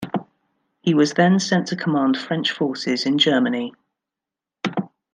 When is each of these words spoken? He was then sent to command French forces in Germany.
He 0.79 0.95
was 0.95 1.13
then 1.13 1.39
sent 1.39 1.67
to 1.67 1.75
command 1.75 2.17
French 2.17 2.49
forces 2.49 3.05
in 3.05 3.19
Germany. 3.19 3.75